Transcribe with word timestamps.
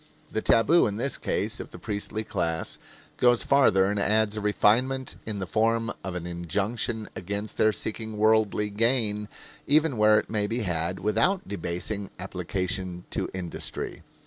The 0.31 0.41
tabu 0.41 0.87
in 0.87 0.97
the 0.97 1.15
case 1.21 1.59
of 1.59 1.69
the 1.69 1.77
priestly 1.77 2.23
class 2.23 2.79
goes 3.17 3.43
farther 3.43 3.85
and 3.85 3.99
adds 3.99 4.35
a 4.35 4.41
refinement 4.41 5.15
in 5.27 5.37
the 5.37 5.45
form 5.45 5.91
of 6.03 6.15
an 6.15 6.25
injunction 6.25 7.07
against 7.15 7.57
their 7.57 7.71
seeking 7.71 8.17
worldly 8.17 8.71
gain 8.71 9.29
even 9.67 9.97
where 9.97 10.17
it 10.17 10.27
may 10.27 10.47
be 10.47 10.61
had 10.61 10.97
without 11.01 11.47
debasing 11.47 12.09
application 12.17 13.03
to 13.11 13.29
industry. 13.35 14.01